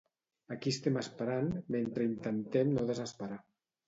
Aquí 0.53 0.71
estem 0.75 0.95
esperant, 1.01 1.51
mentre 1.75 2.07
intentem 2.13 2.73
no 2.79 2.87
desesperar. 2.89 3.39